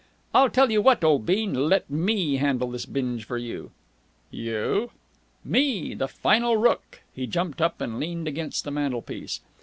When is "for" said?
3.23-3.37